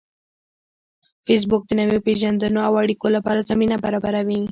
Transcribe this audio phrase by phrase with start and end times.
[1.25, 4.41] فېسبوک د نویو پیژندنو او اړیکو لپاره زمینه برابروي